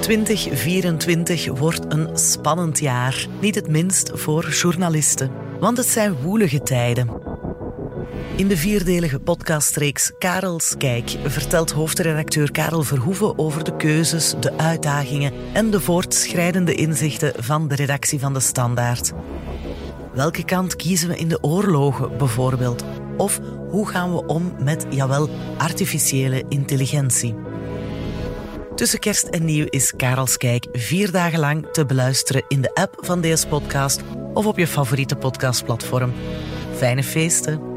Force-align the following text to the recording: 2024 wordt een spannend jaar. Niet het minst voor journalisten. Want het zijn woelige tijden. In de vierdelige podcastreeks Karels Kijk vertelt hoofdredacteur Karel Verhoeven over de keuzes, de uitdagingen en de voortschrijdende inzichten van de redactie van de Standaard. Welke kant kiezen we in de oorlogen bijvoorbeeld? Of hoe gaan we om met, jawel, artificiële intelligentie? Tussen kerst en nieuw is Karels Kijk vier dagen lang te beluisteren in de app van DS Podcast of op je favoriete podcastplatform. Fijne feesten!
2024 0.00 1.48
wordt 1.58 1.92
een 1.92 2.18
spannend 2.18 2.78
jaar. 2.78 3.26
Niet 3.40 3.54
het 3.54 3.68
minst 3.68 4.10
voor 4.14 4.48
journalisten. 4.48 5.30
Want 5.60 5.76
het 5.76 5.86
zijn 5.86 6.14
woelige 6.14 6.62
tijden. 6.62 7.10
In 8.36 8.48
de 8.48 8.56
vierdelige 8.56 9.18
podcastreeks 9.18 10.12
Karels 10.18 10.74
Kijk 10.78 11.16
vertelt 11.24 11.70
hoofdredacteur 11.70 12.50
Karel 12.50 12.82
Verhoeven 12.82 13.38
over 13.38 13.64
de 13.64 13.76
keuzes, 13.76 14.34
de 14.40 14.58
uitdagingen 14.58 15.32
en 15.52 15.70
de 15.70 15.80
voortschrijdende 15.80 16.74
inzichten 16.74 17.32
van 17.44 17.68
de 17.68 17.74
redactie 17.74 18.18
van 18.18 18.34
de 18.34 18.40
Standaard. 18.40 19.12
Welke 20.14 20.44
kant 20.44 20.76
kiezen 20.76 21.08
we 21.08 21.16
in 21.16 21.28
de 21.28 21.42
oorlogen 21.42 22.16
bijvoorbeeld? 22.18 22.84
Of 23.16 23.40
hoe 23.68 23.88
gaan 23.88 24.12
we 24.12 24.26
om 24.26 24.54
met, 24.58 24.86
jawel, 24.90 25.28
artificiële 25.58 26.44
intelligentie? 26.48 27.34
Tussen 28.78 28.98
kerst 28.98 29.28
en 29.28 29.44
nieuw 29.44 29.66
is 29.68 29.96
Karels 29.96 30.36
Kijk 30.36 30.66
vier 30.72 31.10
dagen 31.10 31.38
lang 31.38 31.66
te 31.72 31.86
beluisteren 31.86 32.44
in 32.48 32.60
de 32.60 32.74
app 32.74 32.94
van 33.00 33.20
DS 33.20 33.46
Podcast 33.46 34.00
of 34.34 34.46
op 34.46 34.58
je 34.58 34.66
favoriete 34.66 35.16
podcastplatform. 35.16 36.12
Fijne 36.76 37.02
feesten! 37.02 37.67